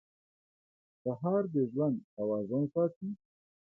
سهار 1.01 1.43
د 1.53 1.55
ژوند 1.71 1.97
توازن 2.15 2.63
ساتي. 2.73 3.09